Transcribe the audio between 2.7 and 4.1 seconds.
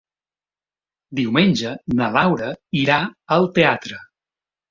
irà al teatre.